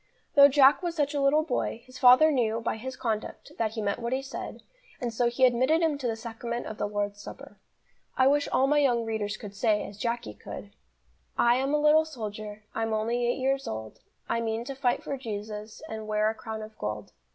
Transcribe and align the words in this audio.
Though 0.33 0.47
Jack 0.47 0.81
was 0.81 0.95
such 0.95 1.13
a 1.13 1.21
little 1.21 1.43
boy, 1.43 1.83
his 1.85 1.99
father 1.99 2.31
knew, 2.31 2.59
by 2.59 2.77
his 2.77 2.95
conduct, 2.95 3.51
that 3.59 3.73
he 3.73 3.83
meant 3.83 3.99
what 3.99 4.13
he 4.13 4.23
said, 4.23 4.63
and 4.99 5.13
so 5.13 5.29
he 5.29 5.45
admitted 5.45 5.83
him 5.83 5.95
to 5.99 6.07
the 6.07 6.15
Sacrament 6.15 6.65
of 6.65 6.79
the 6.79 6.87
Lord's 6.87 7.21
Supper. 7.21 7.59
I 8.17 8.25
wish 8.25 8.47
all 8.51 8.65
my 8.65 8.79
young 8.79 9.05
readers 9.05 9.37
could 9.37 9.55
say, 9.55 9.87
as 9.87 9.99
Jacky 9.99 10.33
could: 10.33 10.71
"I 11.37 11.57
am 11.57 11.75
a 11.75 11.79
little 11.79 12.03
soldier, 12.05 12.63
I'm 12.73 12.93
only 12.93 13.27
eight 13.27 13.37
years 13.37 13.67
old, 13.67 13.99
I 14.27 14.41
mean 14.41 14.65
to 14.65 14.73
fight 14.75 15.03
for 15.03 15.17
Jesus 15.17 15.83
And 15.87 16.07
wear 16.07 16.31
a 16.31 16.33
crown 16.33 16.63
of 16.63 16.75
gold. 16.79 17.11